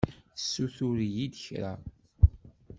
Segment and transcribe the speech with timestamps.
[0.35, 1.73] Tessuter-iyi-d kra.